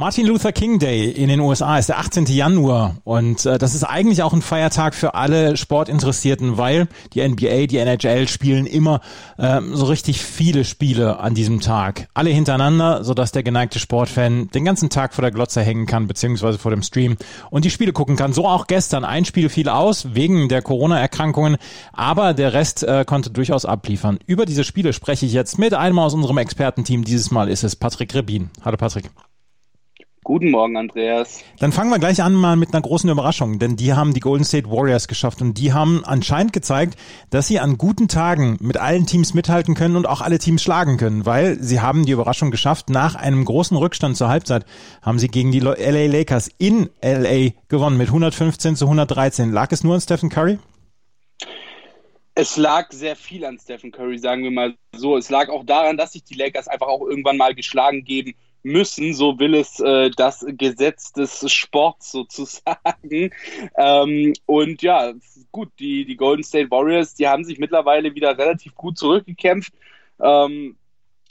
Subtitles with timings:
[0.00, 2.26] Martin Luther King Day in den USA ist der 18.
[2.26, 7.66] Januar und äh, das ist eigentlich auch ein Feiertag für alle Sportinteressierten, weil die NBA,
[7.66, 9.00] die NHL spielen immer
[9.40, 12.06] ähm, so richtig viele Spiele an diesem Tag.
[12.14, 16.58] Alle hintereinander, sodass der geneigte Sportfan den ganzen Tag vor der Glotze hängen kann, beziehungsweise
[16.58, 17.16] vor dem Stream
[17.50, 18.32] und die Spiele gucken kann.
[18.32, 19.04] So auch gestern.
[19.04, 21.56] Ein Spiel fiel aus wegen der Corona-Erkrankungen,
[21.92, 24.20] aber der Rest äh, konnte durchaus abliefern.
[24.26, 27.02] Über diese Spiele spreche ich jetzt mit einem aus unserem Expertenteam.
[27.02, 28.50] Dieses Mal ist es Patrick Rebin.
[28.64, 29.10] Hallo Patrick.
[30.24, 31.42] Guten Morgen, Andreas.
[31.58, 34.44] Dann fangen wir gleich an mal mit einer großen Überraschung, denn die haben die Golden
[34.44, 36.98] State Warriors geschafft und die haben anscheinend gezeigt,
[37.30, 40.98] dass sie an guten Tagen mit allen Teams mithalten können und auch alle Teams schlagen
[40.98, 42.90] können, weil sie haben die Überraschung geschafft.
[42.90, 44.66] Nach einem großen Rückstand zur Halbzeit
[45.02, 49.52] haben sie gegen die LA Lakers in LA gewonnen mit 115 zu 113.
[49.52, 50.58] Lag es nur an Stephen Curry?
[52.34, 55.16] Es lag sehr viel an Stephen Curry, sagen wir mal so.
[55.16, 59.14] Es lag auch daran, dass sich die Lakers einfach auch irgendwann mal geschlagen geben müssen,
[59.14, 62.78] so will es äh, das Gesetz des Sports sozusagen.
[63.76, 65.12] Ähm, und ja,
[65.52, 69.72] gut, die, die Golden State Warriors, die haben sich mittlerweile wieder relativ gut zurückgekämpft.
[70.20, 70.76] Ähm,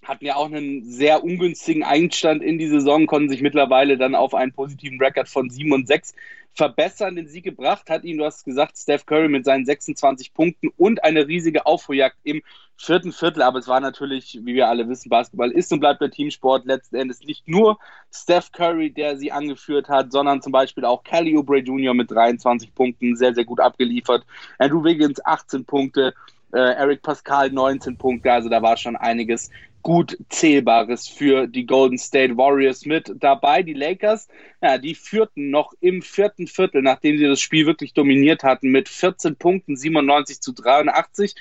[0.08, 4.33] hatten ja auch einen sehr ungünstigen Einstand in die Saison, konnten sich mittlerweile dann auf
[4.33, 6.16] einen positiven Rekord von 7 und 6
[6.58, 7.16] verbessern.
[7.16, 11.03] Den Sieg gebracht hat ihn, du hast gesagt, Steph Curry mit seinen 26 Punkten und
[11.03, 12.41] eine riesige Aufholjagd im
[12.75, 13.44] vierten Viertel.
[13.44, 16.95] Aber es war natürlich, wie wir alle wissen, Basketball ist und bleibt der Teamsport letzten
[16.95, 17.77] Endes nicht nur
[18.11, 21.94] Steph Curry, der sie angeführt hat, sondern zum Beispiel auch Kelly Oubre Jr.
[21.94, 24.25] mit 23 Punkten, sehr, sehr gut abgeliefert.
[24.58, 26.14] Andrew Wiggins 18 Punkte.
[26.53, 29.52] Äh, Eric Pascal 19 Punkte, also da war schon einiges
[29.88, 33.63] gut Zählbares für die Golden State Warriors mit dabei.
[33.63, 34.27] Die Lakers,
[34.61, 38.89] ja, die führten noch im vierten Viertel, nachdem sie das Spiel wirklich dominiert hatten, mit
[38.89, 41.35] 14 Punkten, 97 zu 83.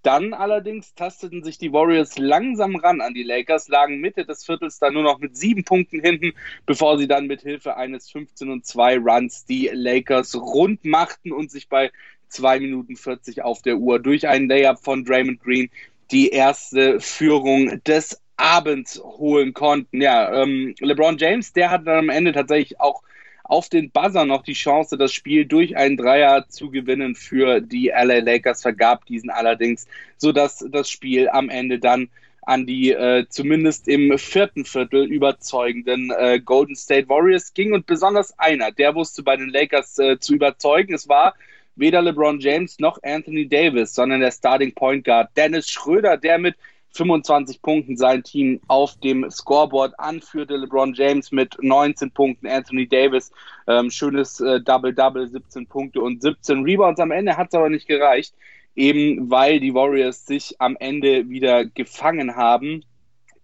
[0.00, 4.78] Dann allerdings tasteten sich die Warriors langsam ran an die Lakers, lagen Mitte des Viertels
[4.78, 6.32] dann nur noch mit sieben Punkten hinten,
[6.64, 11.50] bevor sie dann mit Hilfe eines 15 und 2 Runs die Lakers rund machten und
[11.50, 11.90] sich bei
[12.28, 15.68] 2 Minuten 40 auf der Uhr durch einen Layup von Draymond Green
[16.12, 20.00] die erste Führung des Abends holen konnten.
[20.00, 23.02] Ja, ähm, LeBron James, der hat dann am Ende tatsächlich auch
[23.44, 27.88] auf den Buzzer noch die Chance, das Spiel durch einen Dreier zu gewinnen für die
[27.88, 32.08] LA Lakers, vergab diesen allerdings, sodass das Spiel am Ende dann
[32.42, 38.38] an die äh, zumindest im vierten Viertel überzeugenden äh, Golden State Warriors ging und besonders
[38.38, 40.94] einer, der wusste bei den Lakers äh, zu überzeugen.
[40.94, 41.34] Es war
[41.76, 46.56] weder LeBron James noch Anthony Davis, sondern der Starting Point Guard Dennis Schröder, der mit
[46.92, 50.56] 25 Punkten sein Team auf dem Scoreboard anführte.
[50.56, 53.30] LeBron James mit 19 Punkten, Anthony Davis,
[53.68, 57.00] ähm, schönes äh, Double-Double, 17 Punkte und 17 Rebounds.
[57.00, 58.34] Am Ende hat es aber nicht gereicht,
[58.74, 62.84] eben weil die Warriors sich am Ende wieder gefangen haben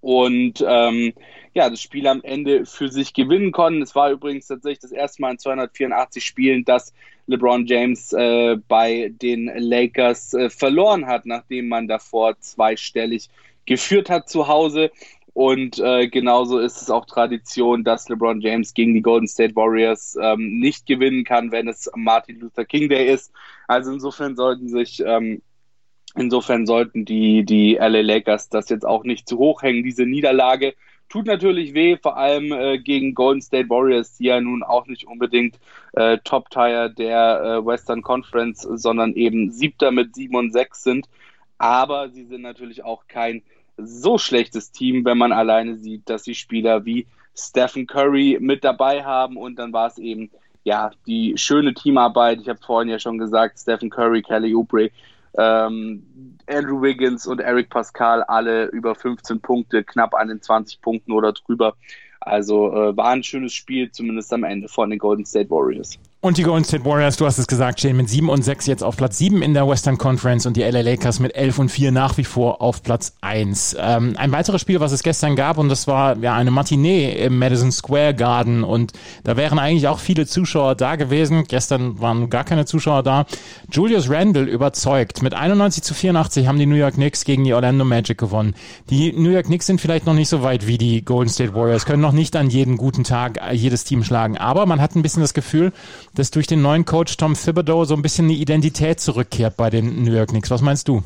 [0.06, 1.15] und ähm,
[1.53, 3.83] ja, das Spiel am Ende für sich gewinnen konnten.
[3.83, 6.94] Es war übrigens tatsächlich das erste Mal in 284 Spielen, dass
[7.27, 13.31] LeBron James äh, bei den Lakers äh, verloren hat, nachdem man davor zweistellig
[13.65, 14.93] geführt hat zu Hause.
[15.34, 20.17] Und äh, genauso ist es auch Tradition, dass LeBron James gegen die Golden State Warriors
[20.23, 23.33] ähm, nicht gewinnen kann, wenn es Martin Luther King Day ist.
[23.67, 25.43] Also insofern sollten sich ähm,
[26.16, 30.75] insofern sollten die, die LA Lakers das jetzt auch nicht zu hoch hängen, diese Niederlage.
[31.09, 35.06] Tut natürlich weh, vor allem äh, gegen Golden State Warriors, die ja nun auch nicht
[35.06, 35.59] unbedingt
[35.93, 41.09] äh, Top-Tier der äh, Western Conference, sondern eben Siebter mit 7 und 6 sind.
[41.59, 43.43] Aber sie sind natürlich auch kein
[43.76, 47.06] so schlechtes Team, wenn man alleine sieht, dass sie Spieler wie
[47.37, 49.37] Stephen Curry mit dabei haben.
[49.37, 50.31] Und dann war es eben
[50.65, 52.41] ja die schöne Teamarbeit.
[52.41, 54.91] Ich habe vorhin ja schon gesagt, Stephen Curry, Kelly Oubre,
[55.39, 61.13] ähm, Andrew Wiggins und Eric Pascal alle über 15 Punkte, knapp an den 20 Punkten
[61.13, 61.77] oder drüber.
[62.21, 65.99] Also äh, war ein schönes Spiel, zumindest am Ende von den Golden State Warriors.
[66.26, 68.82] Und die Golden State Warriors, du hast es gesagt, stehen mit 7 und 6 jetzt
[68.82, 71.93] auf Platz 7 in der Western Conference und die LA Lakers mit 11 und 4
[71.93, 73.76] nach wie vor auf Platz 1.
[73.78, 77.38] Ähm, ein weiteres Spiel, was es gestern gab, und das war ja eine Matinee im
[77.38, 78.93] Madison Square Garden und
[79.23, 81.44] da wären eigentlich auch viele Zuschauer da gewesen.
[81.46, 83.26] Gestern waren gar keine Zuschauer da.
[83.70, 85.22] Julius Randle überzeugt.
[85.22, 88.56] Mit 91 zu 84 haben die New York Knicks gegen die Orlando Magic gewonnen.
[88.90, 91.87] Die New York Knicks sind vielleicht noch nicht so weit wie die Golden State Warriors,
[91.87, 95.22] können noch nicht an jeden guten Tag jedes Team schlagen, aber man hat ein bisschen
[95.22, 95.72] das Gefühl,
[96.17, 100.03] dass durch den neuen Coach Tom Thibodeau so ein bisschen eine Identität zurückkehrt bei den
[100.03, 100.51] New York Knicks.
[100.51, 101.03] Was meinst du?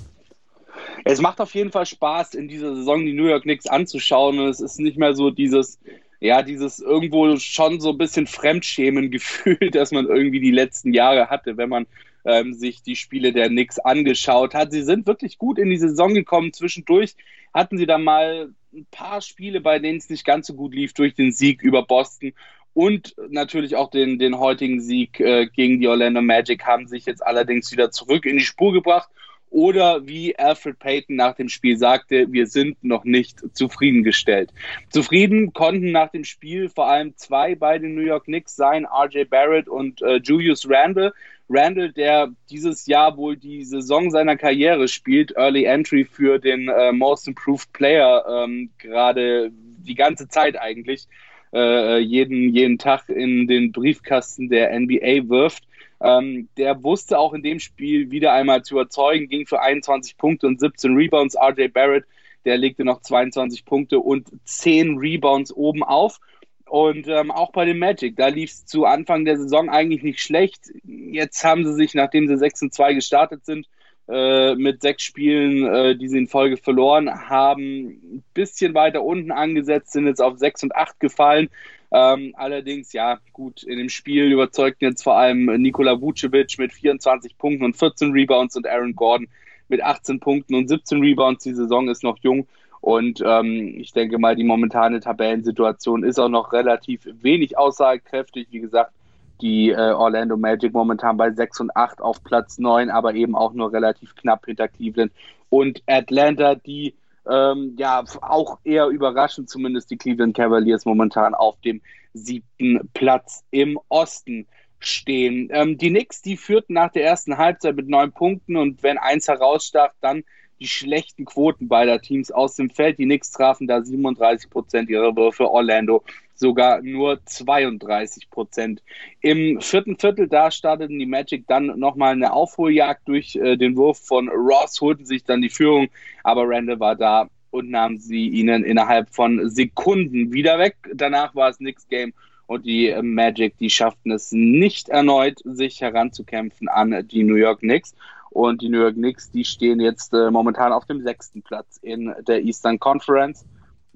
[1.04, 4.38] Es macht auf jeden Fall Spaß, in dieser Saison die New York Knicks anzuschauen.
[4.38, 5.80] Und es ist nicht mehr so dieses,
[6.20, 11.56] ja, dieses irgendwo schon so ein bisschen Fremdschämen-Gefühl, das man irgendwie die letzten Jahre hatte,
[11.56, 11.86] wenn man
[12.24, 14.70] ähm, sich die Spiele der Knicks angeschaut hat.
[14.70, 16.52] Sie sind wirklich gut in die Saison gekommen.
[16.52, 17.16] Zwischendurch
[17.52, 20.92] hatten sie dann mal ein paar Spiele, bei denen es nicht ganz so gut lief,
[20.92, 22.32] durch den Sieg über Boston
[22.74, 27.26] und natürlich auch den, den heutigen Sieg äh, gegen die Orlando Magic haben sich jetzt
[27.26, 29.08] allerdings wieder zurück in die Spur gebracht.
[29.50, 34.52] Oder wie Alfred Payton nach dem Spiel sagte, wir sind noch nicht zufriedengestellt.
[34.90, 39.24] Zufrieden konnten nach dem Spiel vor allem zwei bei den New York Knicks sein, RJ
[39.24, 41.12] Barrett und äh, Julius Randle.
[41.48, 46.92] Randall, der dieses Jahr wohl die Saison seiner Karriere spielt, Early Entry für den äh,
[46.92, 51.08] Most Improved Player, ähm, gerade die ganze Zeit eigentlich,
[51.52, 55.64] äh, jeden, jeden Tag in den Briefkasten der NBA wirft.
[56.02, 60.46] Ähm, der wusste auch in dem Spiel wieder einmal zu überzeugen, ging für 21 Punkte
[60.46, 61.36] und 17 Rebounds.
[61.36, 62.04] RJ Barrett,
[62.44, 66.18] der legte noch 22 Punkte und 10 Rebounds oben auf.
[66.66, 70.20] Und ähm, auch bei den Magic, da lief es zu Anfang der Saison eigentlich nicht
[70.20, 70.70] schlecht.
[70.84, 73.66] Jetzt haben sie sich, nachdem sie 6 und 2 gestartet sind,
[74.10, 79.30] äh, mit sechs Spielen, äh, die sie in Folge verloren haben, ein bisschen weiter unten
[79.30, 81.48] angesetzt, sind jetzt auf 6 und 8 gefallen.
[81.92, 87.36] Ähm, allerdings, ja, gut, in dem Spiel überzeugten jetzt vor allem Nikola Vucevic mit 24
[87.38, 89.28] Punkten und 14 Rebounds und Aaron Gordon
[89.68, 91.44] mit 18 Punkten und 17 Rebounds.
[91.44, 92.46] Die Saison ist noch jung
[92.80, 98.48] und ähm, ich denke mal, die momentane Tabellensituation ist auch noch relativ wenig aussagekräftig.
[98.50, 98.92] Wie gesagt,
[99.40, 103.52] die äh, Orlando Magic momentan bei 6 und 8 auf Platz 9, aber eben auch
[103.52, 105.12] nur relativ knapp hinter Cleveland
[105.48, 106.94] und Atlanta, die
[107.28, 111.80] ähm, ja auch eher überraschend, zumindest die Cleveland Cavaliers momentan auf dem
[112.14, 114.46] siebten Platz im Osten
[114.78, 115.48] stehen.
[115.52, 119.28] Ähm, die Knicks, die führten nach der ersten Halbzeit mit neun Punkten und wenn eins
[119.28, 120.24] herausstach, dann
[120.58, 122.98] die schlechten Quoten beider Teams aus dem Feld.
[122.98, 126.02] Die Knicks trafen da 37 Prozent ihrer Würfe, Orlando
[126.40, 128.82] sogar nur 32 Prozent.
[129.20, 134.00] Im vierten Viertel, da starteten die Magic dann nochmal eine Aufholjagd durch äh, den Wurf
[134.00, 135.88] von Ross, holten sich dann die Führung,
[136.24, 140.76] aber Randall war da und nahm sie ihnen innerhalb von Sekunden wieder weg.
[140.94, 142.12] Danach war es Knicks Game
[142.46, 147.60] und die äh, Magic, die schafften es nicht erneut, sich heranzukämpfen an die New York
[147.60, 147.94] Knicks.
[148.30, 152.14] Und die New York Knicks, die stehen jetzt äh, momentan auf dem sechsten Platz in
[152.26, 153.44] der Eastern Conference.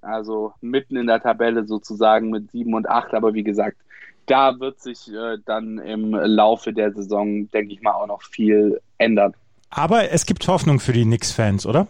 [0.05, 3.15] Also mitten in der Tabelle sozusagen mit sieben und acht.
[3.15, 3.77] Aber wie gesagt,
[4.27, 8.81] da wird sich äh, dann im Laufe der Saison, denke ich mal, auch noch viel
[8.99, 9.35] ändern.
[9.71, 11.89] Aber es gibt Hoffnung für die Knicks-Fans, oder?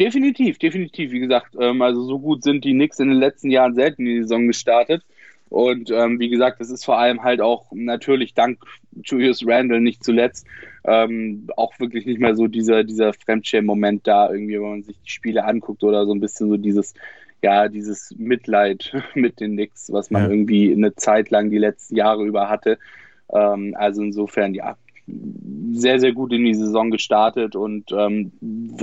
[0.00, 1.10] Definitiv, definitiv.
[1.10, 4.14] Wie gesagt, ähm, also so gut sind die Knicks in den letzten Jahren selten in
[4.16, 5.02] die Saison gestartet.
[5.48, 8.58] Und ähm, wie gesagt, das ist vor allem halt auch natürlich dank
[9.02, 10.46] Julius Randle nicht zuletzt
[10.88, 15.10] ähm, auch wirklich nicht mehr so dieser, dieser Fremdschirm-Moment da, irgendwie, wenn man sich die
[15.10, 16.94] Spiele anguckt oder so ein bisschen so dieses,
[17.42, 20.30] ja, dieses Mitleid mit den Knicks, was man ja.
[20.30, 22.78] irgendwie eine Zeit lang die letzten Jahre über hatte.
[23.30, 24.76] Ähm, also insofern, ja,
[25.72, 28.32] sehr, sehr gut in die Saison gestartet und ähm,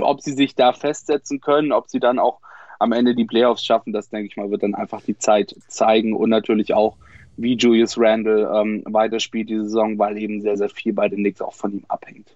[0.00, 2.40] ob sie sich da festsetzen können, ob sie dann auch
[2.78, 6.14] am Ende die Playoffs schaffen, das denke ich mal, wird dann einfach die Zeit zeigen
[6.14, 6.96] und natürlich auch,
[7.36, 11.40] wie Julius Randle ähm, weiterspielt die Saison, weil eben sehr, sehr viel bei den Knicks
[11.40, 12.34] auch von ihm abhängt.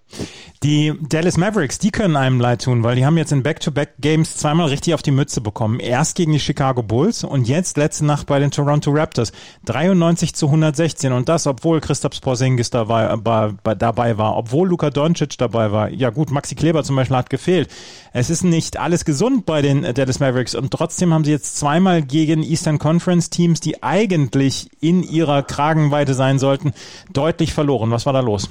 [0.63, 4.67] Die Dallas Mavericks, die können einem leid tun, weil die haben jetzt in Back-to-Back-Games zweimal
[4.67, 5.79] richtig auf die Mütze bekommen.
[5.79, 9.31] Erst gegen die Chicago Bulls und jetzt letzte Nacht bei den Toronto Raptors.
[9.65, 15.37] 93 zu 116 und das, obwohl Christoph Porzingis dabei, äh, dabei war, obwohl Luka Doncic
[15.37, 15.89] dabei war.
[15.89, 17.69] Ja gut, Maxi Kleber zum Beispiel hat gefehlt.
[18.13, 22.01] Es ist nicht alles gesund bei den Dallas Mavericks und trotzdem haben sie jetzt zweimal
[22.01, 26.73] gegen Eastern Conference Teams, die eigentlich in ihrer Kragenweite sein sollten,
[27.11, 27.91] deutlich verloren.
[27.91, 28.49] Was war da los?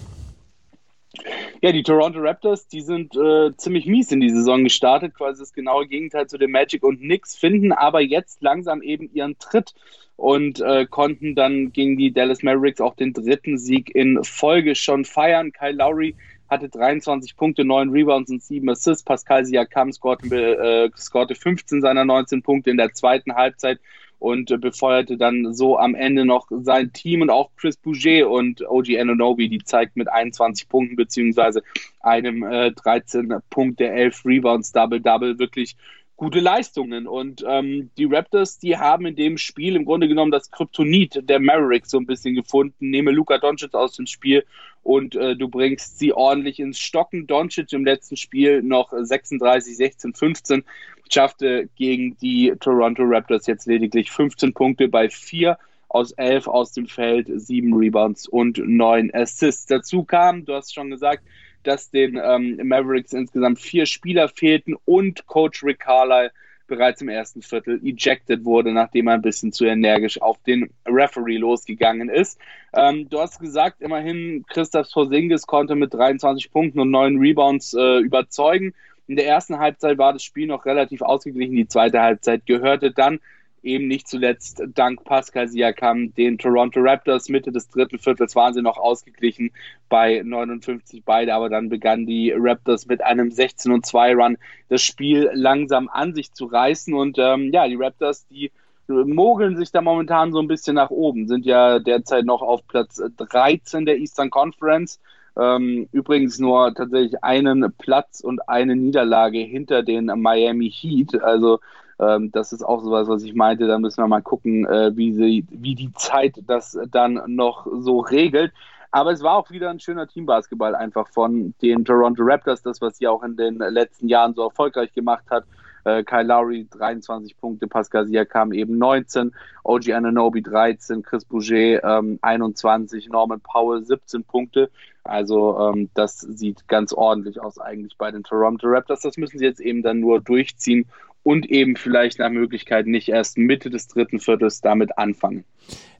[1.62, 5.52] Ja, die Toronto Raptors, die sind äh, ziemlich mies in die Saison gestartet, quasi das
[5.52, 9.74] genaue Gegenteil zu den Magic und Knicks, finden aber jetzt langsam eben ihren Tritt
[10.16, 15.04] und äh, konnten dann gegen die Dallas Mavericks auch den dritten Sieg in Folge schon
[15.04, 15.52] feiern.
[15.52, 16.16] Kyle Lowry
[16.48, 19.04] hatte 23 Punkte, 9 Rebounds und 7 Assists.
[19.04, 23.80] Pascal Siakam scorte, äh, scorte 15 seiner 19 Punkte in der zweiten Halbzeit
[24.20, 28.98] und befeuerte dann so am Ende noch sein Team und auch Chris Bouget und OG
[29.00, 31.62] Ananobi, die zeigt mit 21 Punkten beziehungsweise
[32.00, 35.74] einem äh, 13 Punkte, 11 Rebounds, Double-Double wirklich
[36.20, 37.06] gute Leistungen.
[37.08, 41.40] Und ähm, die Raptors, die haben in dem Spiel im Grunde genommen das Kryptonit der
[41.40, 42.90] Mavericks so ein bisschen gefunden.
[42.90, 44.44] Nehme Luka Doncic aus dem Spiel
[44.82, 47.26] und äh, du bringst sie ordentlich ins Stocken.
[47.26, 50.64] Doncic im letzten Spiel noch 36, 16, 15
[51.10, 55.58] schaffte gegen die Toronto Raptors jetzt lediglich 15 Punkte bei 4
[55.88, 59.64] aus 11 aus dem Feld, 7 Rebounds und 9 Assists.
[59.64, 61.24] Dazu kam, du hast schon gesagt,
[61.62, 66.32] dass den ähm, Mavericks insgesamt vier Spieler fehlten und Coach Rick Carlisle
[66.70, 71.36] bereits im ersten Viertel ejected wurde, nachdem er ein bisschen zu energisch auf den Referee
[71.36, 72.38] losgegangen ist.
[72.72, 77.98] Ähm, du hast gesagt, immerhin Christoph Porzingis konnte mit 23 Punkten und 9 Rebounds äh,
[77.98, 78.72] überzeugen.
[79.08, 81.56] In der ersten Halbzeit war das Spiel noch relativ ausgeglichen.
[81.56, 83.18] Die zweite Halbzeit gehörte dann
[83.62, 87.28] eben nicht zuletzt dank Pascal Siakam den Toronto Raptors.
[87.28, 89.50] Mitte des Drittelviertels waren sie noch ausgeglichen
[89.88, 94.38] bei 59 beide, aber dann begannen die Raptors mit einem 16 und 2 Run
[94.68, 98.50] das Spiel langsam an sich zu reißen und ähm, ja, die Raptors, die
[98.88, 103.00] mogeln sich da momentan so ein bisschen nach oben, sind ja derzeit noch auf Platz
[103.16, 105.00] 13 der Eastern Conference.
[105.38, 111.22] Ähm, übrigens nur tatsächlich einen Platz und eine Niederlage hinter den Miami Heat.
[111.22, 111.60] Also
[112.00, 113.66] ähm, das ist auch sowas, was ich meinte.
[113.66, 118.00] Da müssen wir mal gucken, äh, wie, sie, wie die Zeit das dann noch so
[118.00, 118.52] regelt.
[118.90, 122.98] Aber es war auch wieder ein schöner Teambasketball einfach von den Toronto Raptors, das, was
[122.98, 125.44] sie auch in den letzten Jahren so erfolgreich gemacht hat.
[125.84, 129.32] Äh, Kyle Lowry 23 Punkte, Pascal Siakam eben 19,
[129.64, 134.70] OG Ananobi 13, Chris Bouget ähm, 21, Norman Powell 17 Punkte.
[135.04, 139.00] Also ähm, das sieht ganz ordentlich aus eigentlich bei den Toronto Raptors.
[139.00, 140.86] Das müssen sie jetzt eben dann nur durchziehen
[141.22, 145.44] und eben vielleicht nach Möglichkeit nicht erst Mitte des dritten Viertels damit anfangen.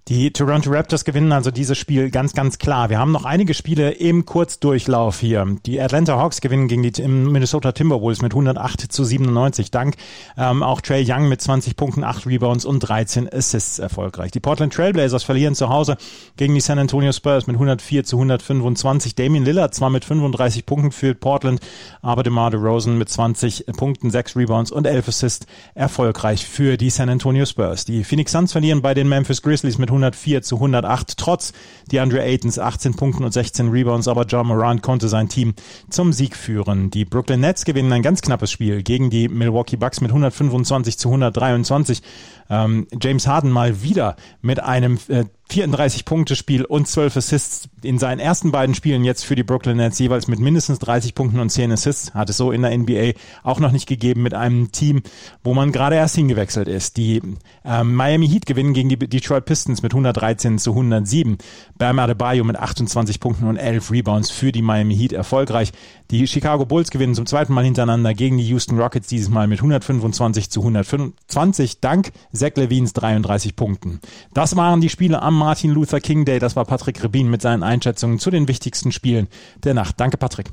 [0.08, 2.90] Die Toronto Raptors gewinnen also dieses Spiel ganz, ganz klar.
[2.90, 5.46] Wir haben noch einige Spiele im Kurzdurchlauf hier.
[5.66, 9.70] Die Atlanta Hawks gewinnen gegen die Minnesota Timberwolves mit 108 zu 97.
[9.70, 9.96] Dank
[10.36, 14.32] ähm, auch Trey Young mit 20 Punkten, 8 Rebounds und 13 Assists erfolgreich.
[14.32, 15.96] Die Portland Trailblazers verlieren zu Hause
[16.36, 19.14] gegen die San Antonio Spurs mit 104 zu 125.
[19.14, 21.60] Damien Lillard zwar mit 35 Punkten für Portland,
[22.02, 27.08] aber DeMar DeRozan mit 20 Punkten, 6 Rebounds und 11 Assists erfolgreich für die San
[27.08, 27.84] Antonio Spurs.
[27.84, 31.52] Die Phoenix Suns verlieren bei den Memphis Grizzlies mit 104 zu 108, trotz
[31.92, 35.54] DeAndre Aytons 18 Punkten und 16 Rebounds, aber John Moran konnte sein Team
[35.88, 36.90] zum Sieg führen.
[36.90, 41.08] Die Brooklyn Nets gewinnen ein ganz knappes Spiel gegen die Milwaukee Bucks mit 125 zu
[41.08, 42.02] 123.
[42.48, 48.52] Ähm, James Harden mal wieder mit einem äh, 34-Punkte-Spiel und 12 Assists in seinen ersten
[48.52, 52.14] beiden Spielen jetzt für die Brooklyn Nets jeweils mit mindestens 30 Punkten und 10 Assists.
[52.14, 55.02] Hat es so in der NBA auch noch nicht gegeben mit einem Team,
[55.42, 56.96] wo man gerade erst hingewechselt ist.
[56.96, 57.20] Die
[57.64, 61.38] äh, Miami Heat gewinnen gegen die Detroit Pistons mit 113 zu 107.
[61.78, 65.72] Bam Adebayo mit 28 Punkten und 11 Rebounds für die Miami Heat erfolgreich.
[66.10, 69.60] Die Chicago Bulls gewinnen zum zweiten Mal hintereinander gegen die Houston Rockets dieses Mal mit
[69.60, 74.00] 125 zu 125 dank Zach Levines 33 Punkten.
[74.34, 76.38] Das waren die Spiele am Martin Luther King Day.
[76.38, 79.26] Das war Patrick Rebin mit seinen Einschätzungen zu den wichtigsten Spielen
[79.64, 79.98] der Nacht.
[79.98, 80.50] Danke, Patrick.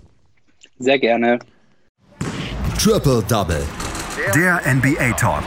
[0.79, 1.39] Sehr gerne.
[2.79, 3.63] Triple Double.
[4.33, 5.43] Der NBA Talk.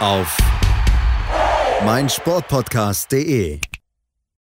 [0.00, 0.36] Auf
[1.84, 3.60] meinsportpodcast.de.